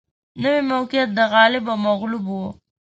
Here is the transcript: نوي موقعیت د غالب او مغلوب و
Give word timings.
نوي 0.43 0.61
موقعیت 0.71 1.09
د 1.13 1.19
غالب 1.33 1.63
او 1.71 1.77
مغلوب 1.87 2.25
و 2.31 2.35